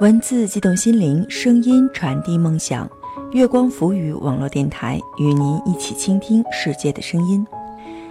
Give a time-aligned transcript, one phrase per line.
[0.00, 2.90] 文字激动心灵，声音传递梦想。
[3.32, 7.46] 月光浮语网络电台与您一起倾听世界的声音。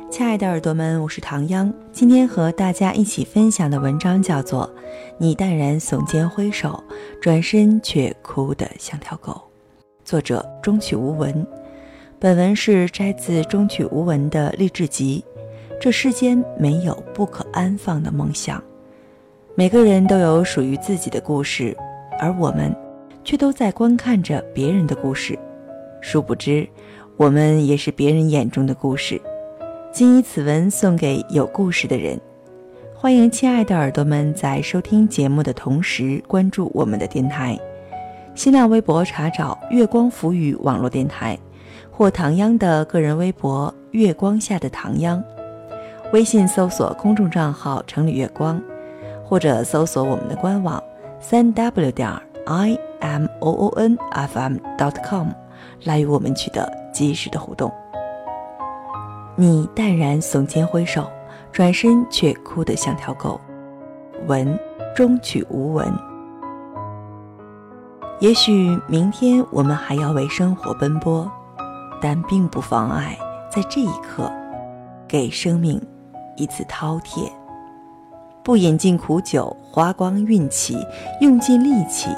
[0.07, 1.73] 亲爱的耳朵们，我是唐央。
[1.91, 4.67] 今天和大家一起分享的文章叫做
[5.17, 6.83] 《你淡然耸肩挥手，
[7.19, 9.31] 转身却哭得像条狗》，
[10.05, 11.43] 作者中曲无闻。
[12.19, 15.25] 本文是摘自中曲无闻的励志集。
[15.81, 18.63] 这世间没有不可安放的梦想。
[19.59, 21.75] 每个人都有属于自己的故事，
[22.17, 22.73] 而我们
[23.25, 25.37] 却都在观看着别人的故事。
[25.99, 26.65] 殊不知，
[27.17, 29.21] 我们也是别人眼中的故事。
[29.91, 32.17] 谨以此文送给有故事的人。
[32.95, 37.59] 欢迎亲爱的耳朵们在收听节目的同时关注我们的电台。
[38.35, 41.37] 新浪微博查找“月光浮语”网络电台，
[41.91, 45.21] 或唐央的个人微博“月光下的唐央”。
[46.13, 48.57] 微信搜索公众账号“城里月光”。
[49.29, 50.81] 或者搜索我们的官网
[51.19, 52.09] 三 w 点
[52.47, 55.27] i m o o n f m dot com
[55.83, 57.71] 来与我们取得及时的互动。
[59.35, 61.07] 你淡然耸肩挥手，
[61.51, 63.39] 转身却哭得像条狗。
[64.25, 64.59] 文
[64.95, 65.87] 终曲无闻。
[68.19, 71.31] 也许明天我们还要为生活奔波，
[72.01, 73.17] 但并不妨碍
[73.49, 74.29] 在这一刻，
[75.07, 75.79] 给生命
[76.35, 77.31] 一次饕餮。
[78.43, 80.77] 不饮尽苦酒，花光运气，
[81.21, 82.09] 用尽力气；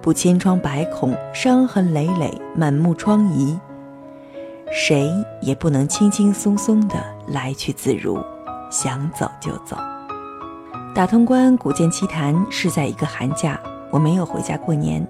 [0.00, 3.58] 不千疮百孔，伤痕累累，满目疮痍。
[4.70, 5.10] 谁
[5.40, 8.18] 也不能轻轻松松的来去自如，
[8.70, 9.76] 想走就走。
[10.94, 13.60] 打通关古剑奇谭是在一个寒假，
[13.90, 15.06] 我没有回家过年，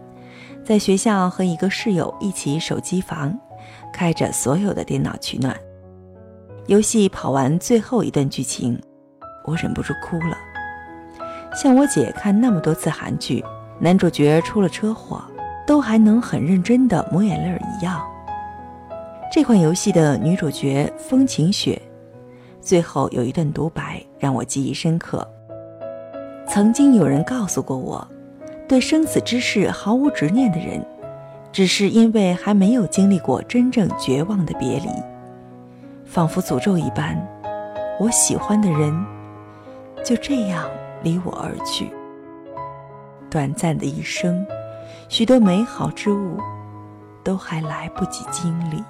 [0.64, 3.38] 在学校和一个室友一起守机房，
[3.92, 5.56] 开着所有的电脑取暖。
[6.66, 8.80] 游戏跑完最后一段剧情。
[9.44, 10.36] 我忍不住哭了，
[11.54, 13.44] 像我姐看那么多次韩剧，
[13.78, 15.22] 男主角出了车祸，
[15.66, 18.00] 都还能很认真的抹眼泪一样。
[19.32, 21.80] 这款游戏的女主角风晴雪，
[22.60, 25.26] 最后有一段独白让我记忆深刻。
[26.46, 28.06] 曾经有人告诉过我，
[28.66, 30.84] 对生死之事毫无执念的人，
[31.52, 34.88] 只是因为还没有经历过真正绝望的别离，
[36.04, 37.16] 仿佛诅咒一般，
[38.00, 39.17] 我喜欢的人。
[40.04, 40.68] 就这样
[41.02, 41.90] 离我而去。
[43.30, 44.46] 短暂的一生，
[45.08, 46.38] 许多美好之物
[47.22, 48.82] 都还来不及经历。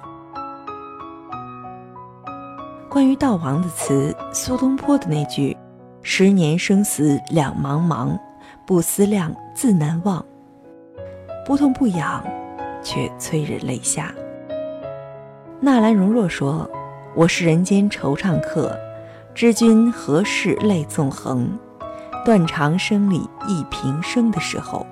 [2.89, 5.55] 关于悼亡的词，苏东坡的那句
[6.01, 8.17] “十年生死两茫茫，
[8.65, 10.25] 不思量，自难忘”，
[11.45, 12.23] 不痛不痒，
[12.81, 14.13] 却催人泪下。
[15.59, 16.67] 纳兰容若说
[17.13, 18.75] ：“我是人间惆怅客。”
[19.39, 21.57] 知君何事泪纵横？
[22.25, 24.85] 断肠声里忆平生的时候，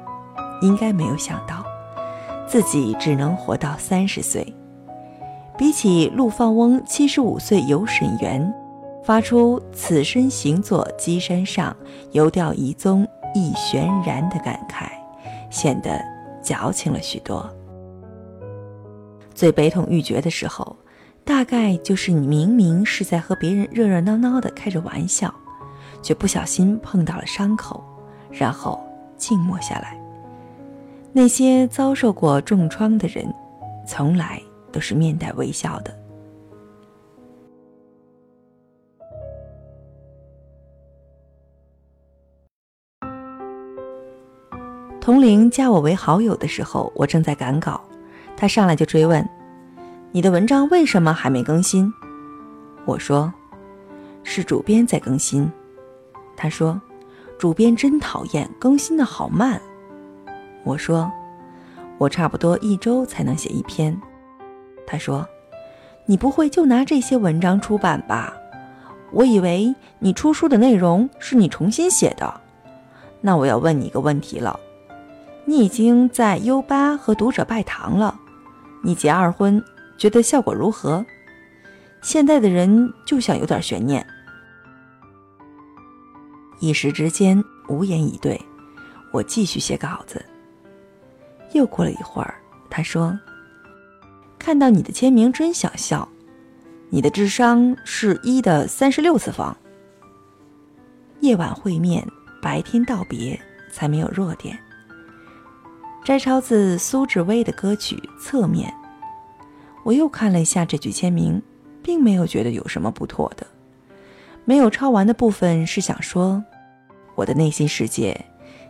[0.62, 1.66] 应该没有想到，
[2.48, 4.56] 自己只能活到三十岁。
[5.58, 8.54] 比起陆放翁七十五岁游沈园，
[9.04, 11.76] 发出“此身行作稽山上，
[12.14, 13.06] 游钓遗踪
[13.36, 14.88] 亦悬然”的感慨，
[15.50, 16.02] 显得
[16.42, 17.46] 矫情了许多。
[19.36, 20.74] 最悲痛欲绝的时候。
[21.28, 25.32] 大概就是你明明是在和别人热热闹闹的开着玩笑，
[26.02, 27.84] 却不小心碰到了伤口，
[28.32, 28.82] 然后
[29.18, 30.00] 静默下来。
[31.12, 33.28] 那些遭受过重创的人，
[33.86, 35.94] 从来都是面带微笑的。
[45.02, 47.82] 童玲加我为好友的时候，我正在赶稿，
[48.38, 49.37] 他上来就追问。
[50.14, 51.94] 你的文章为什么还没更新？
[52.86, 53.32] 我说，
[54.24, 55.52] 是主编在更新。
[56.38, 56.80] 他说，
[57.38, 59.62] 主编真讨厌，更新的好慢。
[60.64, 61.12] 我说，
[61.98, 64.00] 我差不多一周才能写一篇。
[64.88, 65.28] 他说，
[66.06, 68.34] 你不会就拿这些文章出版吧？
[69.12, 72.42] 我以为你出书的内容是你重新写的。
[73.20, 74.58] 那我要问你一个问题了，
[75.44, 78.18] 你已经在 U 八和读者拜堂了，
[78.82, 79.62] 你结二婚？
[79.98, 81.06] 觉得效果如何？
[82.02, 84.06] 现在的人就想有点悬念。
[86.60, 88.40] 一时之间无言以对，
[89.12, 90.24] 我继续写稿子。
[91.54, 92.36] 又过了一会儿，
[92.70, 93.18] 他说
[94.38, 96.08] ：“看到你的签名真想笑，
[96.90, 99.56] 你的智商是一的三十六次方。”
[101.22, 102.08] 夜晚会面，
[102.42, 103.40] 白天道别，
[103.72, 104.58] 才没有弱点。
[106.04, 108.72] 摘抄自苏志威的歌曲《侧面》。
[109.88, 111.42] 我又看了一下这句签名，
[111.82, 113.48] 并没有觉得有什么不妥的。
[114.44, 116.44] 没有抄完的部分是想说，
[117.16, 118.26] 我的内心世界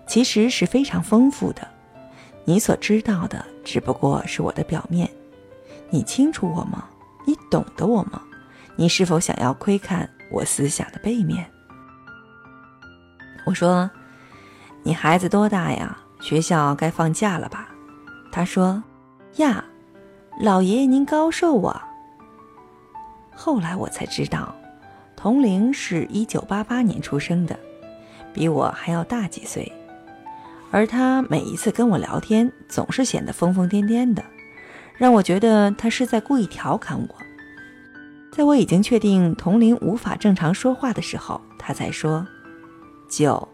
[0.06, 1.68] 其实是非常丰富的。
[2.46, 5.10] 你所知道的只不过是我的表面。
[5.90, 6.88] 你清楚我吗？
[7.26, 8.22] 你懂得我吗？
[8.76, 11.50] 你是否想要窥看我思想的背面？
[13.48, 13.90] 我说
[14.86, 15.98] ：“你孩子多大呀？
[16.22, 17.70] 学校该放假了吧？”
[18.32, 18.84] 他说
[19.38, 19.66] ：“呀，
[20.40, 21.88] 老爷爷您高寿啊？”
[23.36, 24.54] 后来我才知道，
[25.16, 27.58] 童玲是一九八八年出生的，
[28.34, 29.72] 比我还要大几岁。
[30.70, 34.24] 而他每一次跟我聊天，总是显得疯疯癫癫的，
[34.98, 37.16] 让我觉得他是在故意调侃我。
[38.32, 42.28] 在我已经确定童玲无法正常说话的时候，他才说
[43.10, 43.48] ：“九、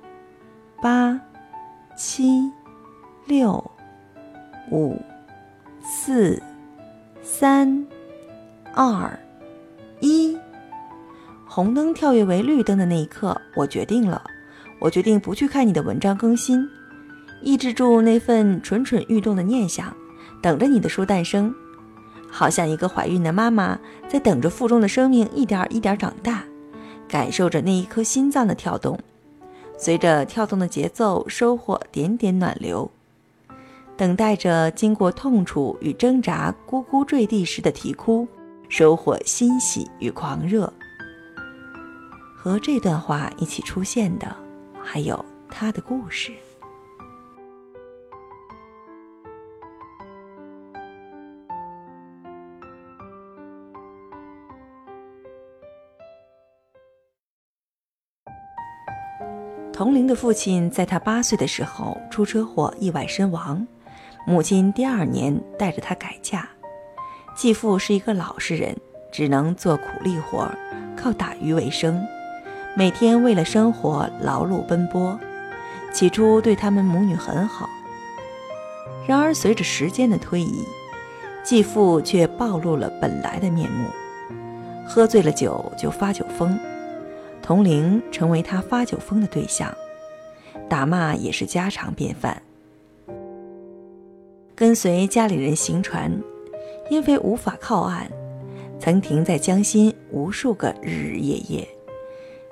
[0.81, 1.19] 八、
[1.95, 2.51] 七、
[3.27, 3.63] 六、
[4.71, 4.99] 五、
[5.81, 6.41] 四、
[7.23, 7.87] 三、
[8.75, 9.17] 二、
[10.01, 10.37] 一。”
[11.47, 14.21] 红灯跳跃为绿灯的那一刻，我决定了，
[14.79, 16.67] 我决定不去看你的文章更新。
[17.41, 19.95] 抑制住那份蠢蠢欲动的念想，
[20.41, 21.53] 等着你的书诞生，
[22.29, 26.43] 好像一个怀孕的妈妈在等着腹中的生命一点一点长大，
[27.07, 28.99] 感受着那一颗心脏的跳动，
[29.77, 32.89] 随着跳动的节奏收获点点暖流，
[33.95, 38.27] 等待着经过痛楚与挣扎咕咕坠地时的啼哭，
[38.67, 40.71] 收获欣喜与狂热。
[42.35, 44.35] 和这段话一起出现的，
[44.83, 46.33] 还有他的故事。
[59.71, 63.65] 童龄的父亲在他八岁的时候出车祸意外身亡，
[64.25, 66.47] 母亲第二年带着他改嫁。
[67.35, 68.75] 继父是一个老实人，
[69.11, 70.49] 只能做苦力活，
[70.95, 72.01] 靠打鱼为生，
[72.75, 75.19] 每天为了生活劳碌奔波。
[75.91, 77.69] 起初对他们母女很好，
[79.07, 80.63] 然而随着时间的推移，
[81.43, 83.87] 继父却暴露了本来的面目，
[84.87, 86.57] 喝醉了酒就发酒疯。
[87.41, 89.71] 童玲成为他发酒疯的对象，
[90.69, 92.41] 打骂也是家常便饭。
[94.55, 96.21] 跟随家里人行船，
[96.89, 98.07] 因为无法靠岸，
[98.79, 101.67] 曾停在江心无数个日日夜夜。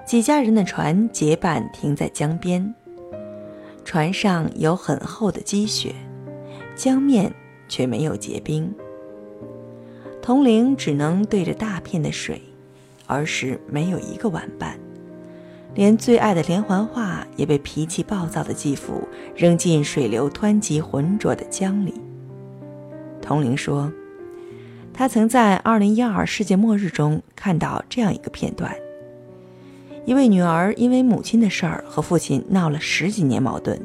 [0.05, 2.73] 几家人的船结伴停在江边，
[3.85, 5.93] 船上有很厚的积雪，
[6.75, 7.31] 江面
[7.69, 8.73] 却没有结冰。
[10.21, 12.41] 童玲只能对着大片的水。
[13.07, 14.79] 儿时没有一个玩伴，
[15.73, 21.93] 连最爱的连环画也被脾气暴躁的继父扔进水流湍急浑浊的江里。
[23.21, 23.91] 童玲说，
[24.93, 28.75] 他曾在二零一二世界末日中看到这样一个片段：
[30.05, 33.79] 一位女儿因为母亲的事儿和父亲闹了十几年矛盾，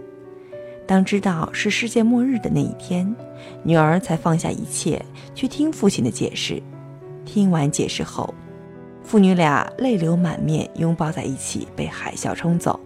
[0.87, 3.15] 当知道是世界末日的那一天，
[3.63, 5.01] 女儿才放下一切
[5.35, 6.61] 去听父亲的解释。
[7.25, 8.35] 听完解释后。
[9.07, 12.79] 父女俩泪流满面，拥抱在一起，被海啸冲走。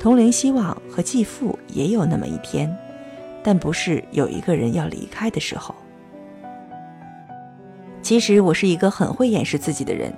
[0.00, 2.76] 童玲希望和继父也有那么一天，
[3.40, 5.72] 但不是有一个人要离开的时候。
[8.02, 10.12] 其实我是一个很会掩饰自己的人，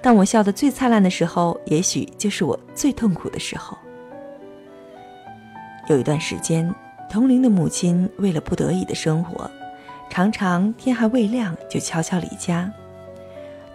[0.00, 3.76] 当我笑得最灿烂的时候，也许就是我最痛苦的时候。
[5.88, 6.74] 有一段时间，
[7.10, 9.48] 童玲的母亲为了不得已的生活，
[10.08, 12.72] 常常天还未亮就悄悄离家。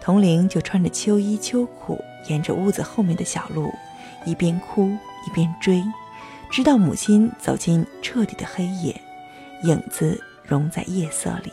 [0.06, 3.74] 童玲就穿着秋衣秋裤，沿着屋子后面的小路，
[4.24, 4.96] 一边哭
[5.26, 5.84] 一边追，
[6.52, 9.02] 直到母亲走进彻底的黑夜，
[9.64, 11.52] 影子融在夜色里。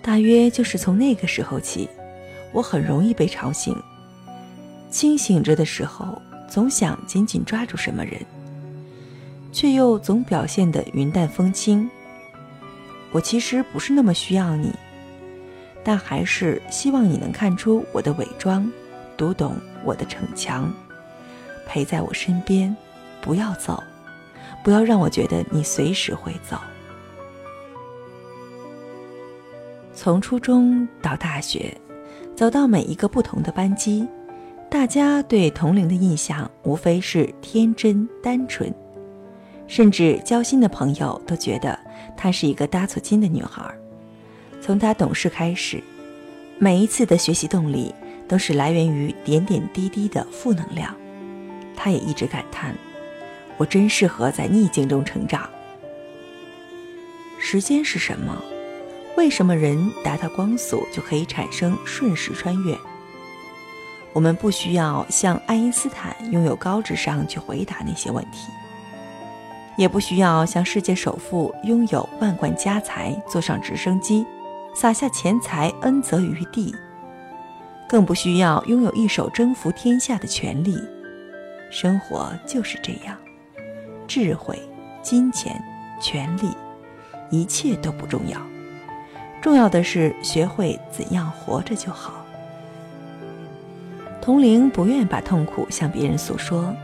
[0.00, 1.88] 大约就是从那个时候起，
[2.52, 3.76] 我很容易被吵醒。
[4.88, 8.24] 清醒着的时候，总想紧紧抓住什么人，
[9.50, 11.90] 却又总表现得云淡风轻。
[13.10, 14.72] 我其实不是那么需要你。
[15.88, 18.68] 但还是希望你能看出我的伪装，
[19.16, 20.68] 读懂我的逞强，
[21.64, 22.76] 陪在我身边，
[23.20, 23.80] 不要走，
[24.64, 26.58] 不要让我觉得你随时会走。
[29.94, 31.72] 从初中到大学，
[32.34, 34.08] 走到每一个不同的班级，
[34.68, 38.74] 大家对童玲的印象无非是天真单纯，
[39.68, 41.78] 甚至交心的朋友都觉得
[42.16, 43.72] 她是一个搭错筋的女孩。
[44.60, 45.82] 从他懂事开始，
[46.58, 47.94] 每一次的学习动力
[48.26, 50.94] 都是来源于点点滴滴的负能量。
[51.76, 52.74] 他也一直感叹
[53.58, 55.48] ：“我真适合在逆境中成长。”
[57.38, 58.42] 时间是什么？
[59.16, 62.76] 为什么人达到光速就可以产生瞬时穿越？
[64.12, 68.48] 我们不需要像爱因斯坦拥有高智商去回答那些问题，
[69.76, 74.24] 也不需要像世界首富拥有万贯家财坐上直升机，
[74.78, 76.74] 撒下钱财恩泽于地，
[77.88, 80.78] 更不需要拥有一手征服天下的权利。
[81.70, 83.16] 生活就是这样，
[84.06, 84.60] 智慧、
[85.00, 85.58] 金钱、
[85.98, 86.50] 权力，
[87.30, 88.38] 一切都不重要，
[89.40, 92.22] 重要的是学会怎样活着就好。
[94.20, 96.76] 童玲不愿把痛苦向别人诉说，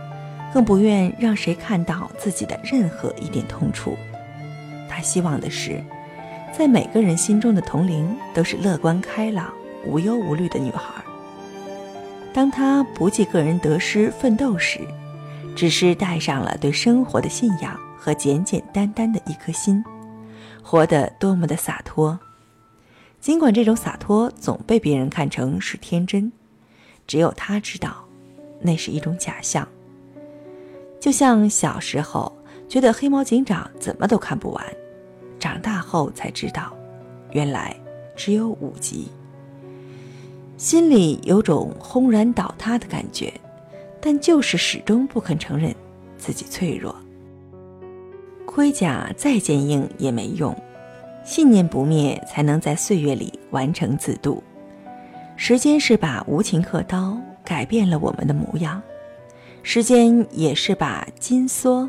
[0.55, 3.99] 更不愿让谁看到自己的任何一点痛处。
[4.89, 5.85] 她希望的是，
[6.56, 9.52] 在每个人心中的童龄都是乐观开朗、
[9.87, 11.02] 无忧无虑的女孩。
[12.32, 14.80] 当她不计个人得失奋斗时，
[15.56, 19.82] 只是带上了对生活的信仰和简简单单的一颗心，
[20.62, 22.18] 活得多么的洒脱。
[23.21, 26.30] 尽管这种洒脱总被别人看成是天真。
[27.06, 28.04] 只有他知道，
[28.61, 29.66] 那是一种假象。
[31.00, 32.32] 就像小时候
[32.68, 34.64] 觉得黑猫警长怎么都看不完，
[35.38, 36.73] 长大后才知道，
[37.33, 37.77] 原来
[38.17, 39.09] 只有五集。
[40.57, 43.31] 心里有种轰然倒塌的感觉，
[44.01, 45.75] 但就是始终不肯承认
[46.17, 46.97] 自己脆弱。
[48.47, 50.57] 盔甲再坚硬也没用，
[51.23, 54.43] 信念不灭，才能在岁月里完成自渡。
[55.37, 58.81] 时间是把无情刻刀，改变了我们的模样；
[59.63, 61.87] 时间也是把金梭，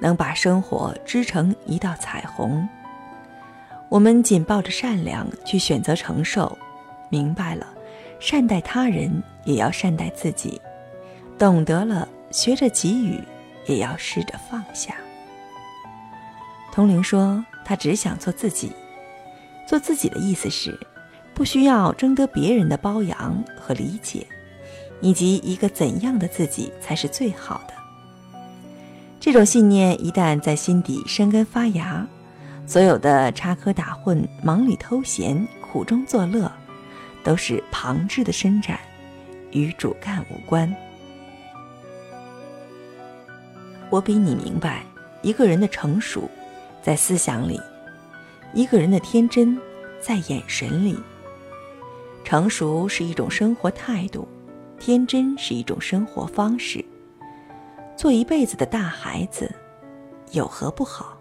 [0.00, 2.68] 能把生活织成一道彩虹。
[3.88, 6.56] 我们紧抱着善良去选择承受，
[7.08, 7.66] 明白了，
[8.20, 10.60] 善待他人也要善待自己；
[11.38, 13.20] 懂得了，学着给予，
[13.66, 14.94] 也要试着放下。
[16.72, 18.72] 童玲说：“她只想做自己，
[19.66, 20.78] 做自己的意思是。”
[21.34, 24.26] 不需要征得别人的包养和理解，
[25.00, 27.74] 以及一个怎样的自己才是最好的。
[29.20, 32.04] 这种信念一旦在心底生根发芽，
[32.68, 36.52] 所有的插科打诨、忙里偷闲、苦中作乐，
[37.24, 38.78] 都是旁枝的伸展，
[39.52, 40.70] 与主干无关。
[43.88, 44.82] 我比你明白，
[45.22, 46.28] 一个人的成熟，
[46.82, 47.58] 在思想里；
[48.52, 49.58] 一个人的天真，
[49.98, 50.98] 在眼神里。
[52.22, 54.28] 成熟是一种生活态度，
[54.78, 56.84] 天真是一种生活方式。
[57.96, 59.50] 做一辈子的大孩子，
[60.32, 61.17] 有何不好？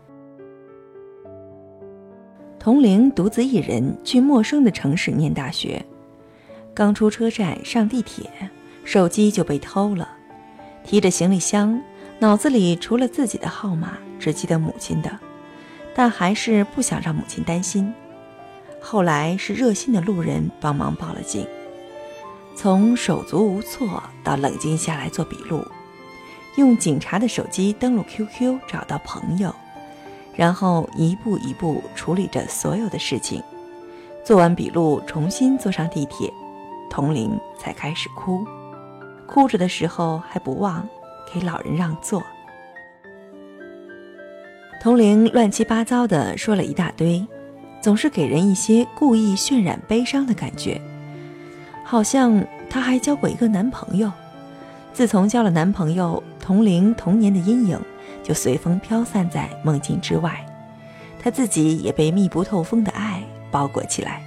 [2.59, 5.85] 童玲独自一人去陌生的城市念大学，
[6.73, 8.29] 刚出车站上地铁，
[8.83, 10.09] 手机就被偷了。
[10.83, 11.81] 提着行李箱，
[12.19, 15.19] 脑子里除了自己的号码，只记得母亲的，
[15.95, 17.93] 但还是不想让母亲担心。
[18.81, 21.45] 后来是热心的路人帮忙报了警，
[22.55, 25.65] 从手足无措到冷静下来做笔录，
[26.55, 29.53] 用警察的手机登录 QQ 找到朋友，
[30.37, 33.43] 然后一步一步处理着所有的事情。
[34.23, 36.31] 做完笔录，重新坐上地铁，
[36.89, 38.45] 童玲才开始哭，
[39.25, 40.87] 哭着的时候还不忘
[41.33, 42.23] 给老人让座。
[44.81, 47.27] 童玲乱七八糟的说了一大堆。
[47.79, 50.81] 总是给人一些故意渲染悲伤的感觉，
[51.85, 54.11] 好像她还交过一个男朋友。
[54.93, 57.79] 自从交了男朋友，童玲童年的阴影
[58.27, 60.45] 就随风飘散在梦境之外，
[61.17, 64.21] 他自己也被密不透风的爱包裹起来。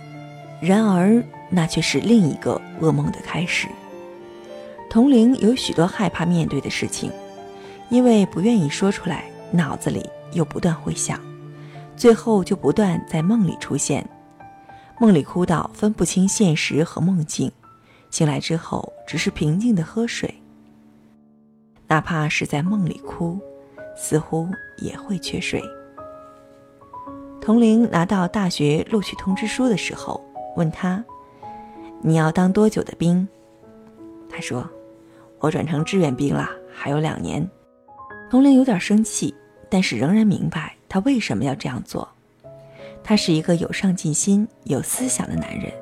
[0.58, 3.68] 然而，那却是另一个噩梦的开始。
[4.88, 7.12] 童玲有许多害怕面对的事情，
[7.90, 11.20] 因为不愿意说出来，脑子里又不断回想。
[11.94, 14.08] 最后就不断在梦里出现，
[14.98, 17.52] 梦里哭到分不清现实和梦境，
[18.10, 20.34] 醒来之后只是平静的喝水。
[21.86, 23.38] 哪怕是在梦里哭，
[23.96, 25.62] 似乎也会缺水。
[27.40, 30.22] 童玲拿到大学录取通知书的时候，
[30.56, 31.02] 问他
[32.02, 33.26] ：“你要当多久的兵？”
[34.30, 34.68] 他说
[35.40, 37.48] ：“我转成志愿兵了，还有两年。”
[38.30, 39.34] 童玲有点生气，
[39.68, 40.76] 但是仍然明白。
[40.88, 42.08] 他为什么要这样做？
[43.02, 45.72] 他是一个有上进心、有思想的男人，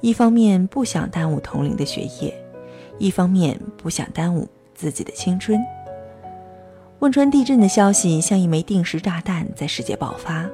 [0.00, 2.32] 一方面不想耽误童玲的学业，
[2.98, 5.60] 一方面不想耽误自己的青春。
[7.00, 10.48] 汶川地震的消息像一枚定时炸弹在世界爆发，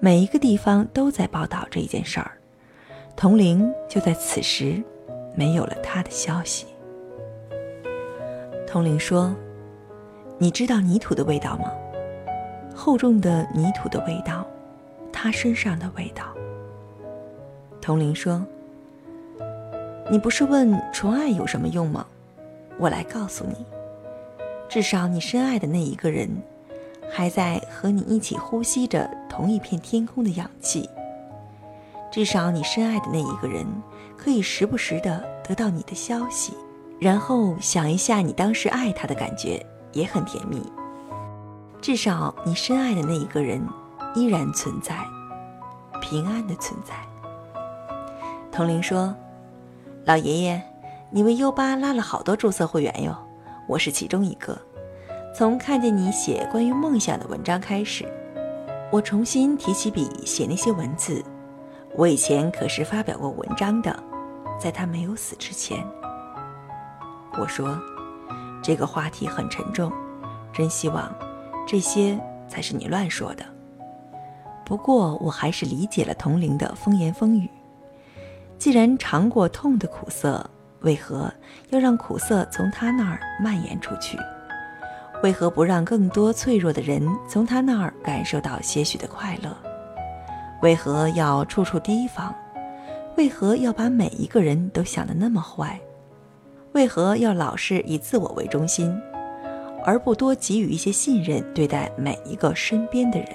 [0.00, 2.32] 每一个地方都在报道这件事儿。
[3.14, 4.82] 童玲就在此时，
[5.36, 6.66] 没有了他的消息。
[8.66, 9.36] 童玲说
[10.38, 11.70] ：“你知道泥土的味道吗？”
[12.74, 14.44] 厚重的泥土的味道，
[15.12, 16.24] 他身上的味道。
[17.82, 18.44] 童玲说
[20.10, 22.06] ：“你不是问纯爱有什么用吗？
[22.78, 23.64] 我来告诉你，
[24.68, 26.28] 至少你深爱的那一个人，
[27.12, 30.88] 还在和你一起呼吸着同一片天空的氧气。
[32.10, 33.66] 至少你深爱的那一个人，
[34.16, 36.54] 可以时不时的得到你的消息，
[37.00, 40.62] 然后想一下你当时爱他的感觉，也很甜蜜。
[41.80, 43.64] 至少你深爱的那一个人，
[44.14, 44.96] 依然存在，
[46.00, 46.94] 平安的存在。
[48.50, 49.14] 童玲说
[50.04, 50.60] ：“老爷爷。”
[51.10, 53.16] 你为优巴拉了好多注册会员哟，
[53.66, 54.58] 我是其中一个。
[55.34, 58.04] 从看见你写关于梦想的文章开始，
[58.92, 61.24] 我重新提起笔写那些文字。
[61.96, 64.00] 我以前可是发表过文章的，
[64.60, 65.84] 在他没有死之前。
[67.36, 67.76] 我说，
[68.62, 69.92] 这个话题很沉重，
[70.52, 71.12] 真希望
[71.66, 72.18] 这些
[72.48, 73.44] 才是你乱说的。
[74.64, 77.48] 不过我还是理解了同龄的风言风语。
[78.56, 80.48] 既然尝过痛的苦涩。
[80.84, 81.32] 为何
[81.70, 84.18] 要让苦涩从他那儿蔓延出去？
[85.22, 89.56] 为何不让更多脆弱的人从他那儿感受到些许的快乐？
[90.62, 92.34] 为何要处处提防？
[93.16, 95.80] 为何要把每一个人都想得那么坏？
[96.72, 98.94] 为何要老是以自我为中心，
[99.84, 103.28] 而不多给予一些信任对待每一个身边的人？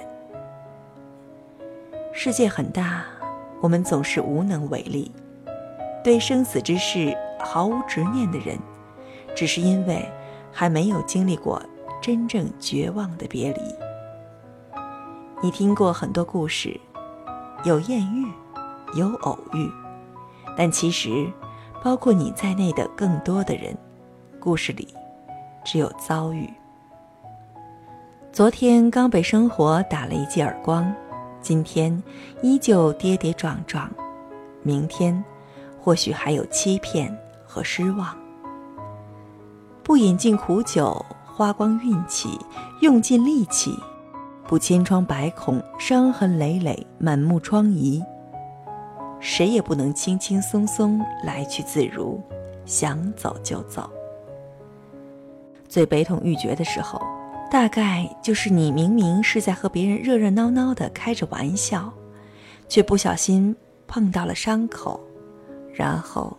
[2.12, 3.06] 世界很大，
[3.62, 5.12] 我们总是无能为力，
[6.03, 7.18] 对生死之事。
[7.39, 8.58] 毫无执念的人，
[9.36, 10.08] 只是因为
[10.51, 11.62] 还没有经历过
[12.01, 13.62] 真正绝望的别离。
[15.41, 16.79] 你听过很多故事，
[17.63, 18.27] 有艳遇，
[18.98, 19.69] 有偶遇，
[20.58, 21.31] 但其实，
[21.84, 23.75] 包括你在内的更多的人，
[24.39, 24.88] 故事里
[25.63, 26.50] 只有遭遇。
[28.31, 30.93] 昨天刚被生活打了一记耳光，
[31.41, 32.03] 今天
[32.41, 33.89] 依旧跌跌撞撞，
[34.62, 35.24] 明天
[35.81, 37.17] 或许还有欺骗。
[37.51, 38.15] 和失望，
[39.82, 42.29] 不饮尽苦酒，花光运气，
[42.79, 43.75] 用尽力气，
[44.46, 48.05] 不千疮百孔，伤痕累累，满目疮痍。
[49.20, 52.22] 谁也不能轻轻松松来去自如，
[52.66, 53.90] 想走就走。
[55.68, 57.01] 最悲痛欲绝的时候，
[57.50, 61.92] 大概就是你明明是在和别人热热闹闹的开着玩笑，
[62.68, 63.55] 却不小心
[63.88, 65.00] 碰到了伤口，
[65.74, 66.38] 然后。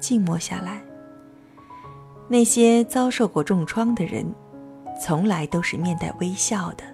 [0.00, 0.82] 静默下来。
[2.28, 4.24] 那些遭受过重创的人，
[5.00, 6.84] 从来都是面带微笑的。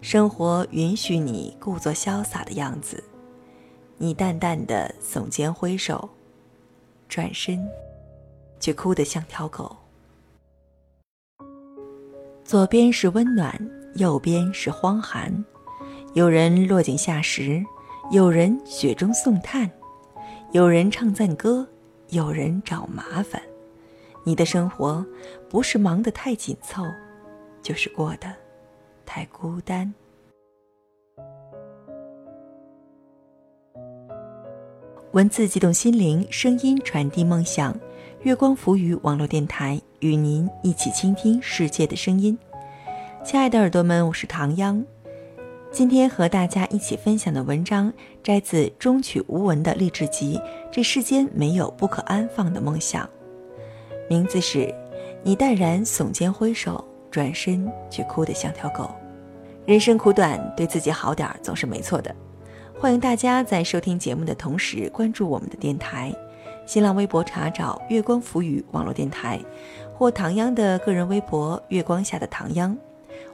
[0.00, 3.02] 生活允许你故作潇洒的样子，
[3.98, 6.08] 你淡淡的耸肩挥手，
[7.08, 7.66] 转身，
[8.58, 9.76] 却哭得像条狗。
[12.44, 13.56] 左边是温暖，
[13.94, 15.44] 右边是荒寒。
[16.14, 17.64] 有人落井下石，
[18.10, 19.70] 有人雪中送炭，
[20.50, 21.66] 有人唱赞歌。
[22.12, 23.40] 有人找麻烦，
[24.22, 25.04] 你的生活
[25.48, 26.84] 不是忙得太紧凑，
[27.62, 28.30] 就是过得
[29.06, 29.90] 太孤单。
[35.12, 37.74] 文字激动心灵，声音传递梦想。
[38.24, 42.38] 月光浮语网络电台与您一起倾听世界的声音。
[43.24, 44.84] 亲爱的耳朵们，我是唐央。
[45.72, 47.90] 今天和大家一起分享的文章
[48.22, 50.36] 摘自中曲无闻的励志集
[50.70, 53.06] 《这世间没有不可安放的梦想》，
[54.06, 54.58] 名字是
[55.22, 58.84] 《你淡然耸肩挥手，转身却哭得像条狗》。
[59.64, 62.14] 人生苦短，对自己好点儿总是没错的。
[62.78, 66.14] 欢迎大家在收听节目的同时关注我们的电台，
[66.66, 69.40] 新浪微博查找“月光浮语网络电台”，
[69.96, 72.76] 或唐央的个人微博“月光下的唐央”。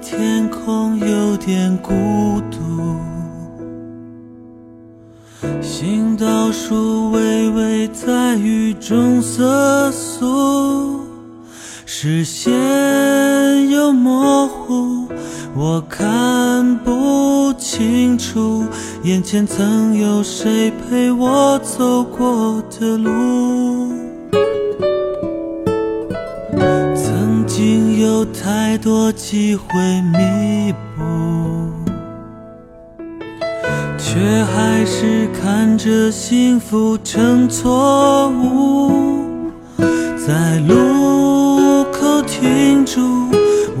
[0.00, 1.92] 天空有点孤
[2.50, 2.96] 独，
[5.60, 11.00] 行道树微微在雨中瑟缩，
[11.84, 12.52] 视线
[13.68, 15.08] 又模糊，
[15.56, 18.64] 我看不清楚
[19.02, 23.65] 眼前曾有谁陪我走过的路。
[28.46, 29.66] 太多机会
[30.12, 31.02] 弥补，
[33.98, 38.92] 却还是看着幸福成错误。
[40.16, 43.00] 在路口停住，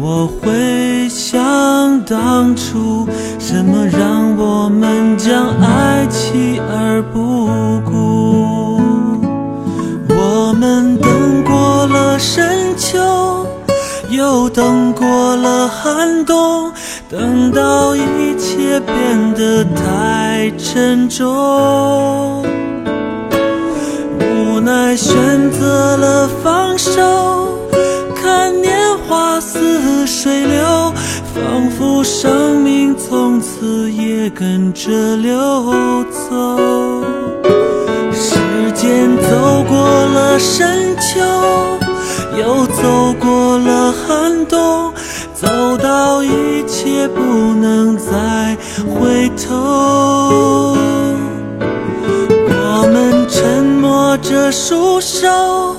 [0.00, 3.06] 我会想当初，
[3.38, 7.46] 什么让我们将爱弃而不
[7.88, 8.80] 顾？
[10.08, 13.25] 我们等过了深秋。
[14.16, 16.72] 又等过了寒冬，
[17.06, 22.42] 等到一切变得太沉重，
[24.18, 25.14] 无奈选
[25.50, 27.58] 择了放手。
[28.14, 28.74] 看年
[29.06, 30.92] 华似水流，
[31.34, 37.04] 仿佛生命从此也跟着流走。
[38.14, 38.34] 时
[38.74, 41.20] 间走过了深秋。
[42.38, 43.30] 又走过
[44.48, 44.92] 动，
[45.34, 50.76] 走到一切不能再回头。
[52.58, 55.76] 我们沉默着束手，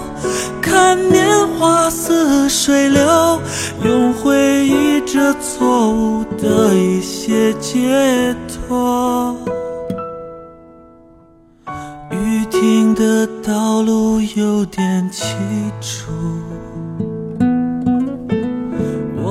[0.61, 3.39] 看年华似水流，
[3.83, 9.35] 用回忆这错误的一些解脱。
[12.11, 15.33] 雨停的道路有点凄
[15.79, 16.11] 楚，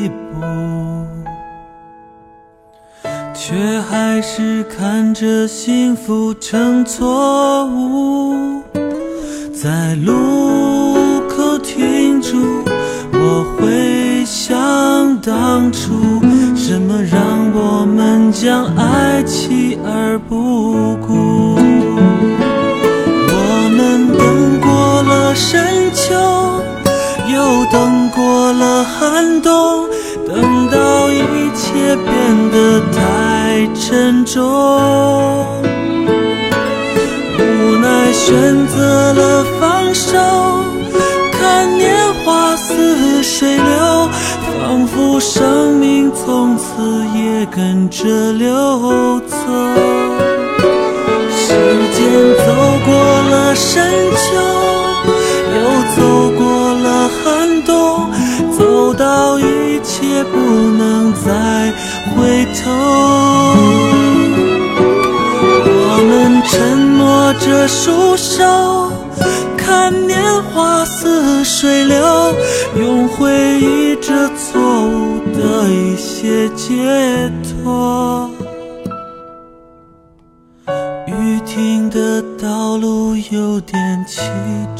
[0.00, 0.40] 一步，
[3.34, 8.62] 却还是看着幸福成错误。
[9.52, 12.64] 在路口停住，
[13.12, 15.92] 我会想当初，
[16.56, 17.20] 什么让
[17.52, 21.56] 我们将爱弃而不顾？
[23.28, 26.14] 我们等过了深秋。
[27.32, 29.86] 又等过了寒冬，
[31.90, 32.12] 一切变
[32.52, 34.40] 得太沉重，
[37.36, 37.40] 无
[37.82, 40.16] 奈选择了放手。
[41.32, 41.92] 看年
[42.24, 44.08] 华似水流，
[44.60, 46.64] 仿佛生命从此
[47.12, 49.36] 也跟着流走。
[51.34, 51.48] 时
[51.90, 51.98] 间
[52.38, 52.46] 走
[52.86, 52.94] 过
[53.30, 53.82] 了深
[54.14, 54.22] 秋，
[55.56, 55.58] 又
[55.96, 55.98] 走
[56.38, 56.39] 过
[60.24, 61.72] 不能再
[62.14, 62.70] 回头，
[65.72, 68.92] 我们沉默着束手，
[69.56, 72.34] 看年华似水流，
[72.76, 78.30] 用回忆这错误的一些解脱。
[81.06, 84.22] 雨停的道路有点凄
[84.76, 84.79] 楚。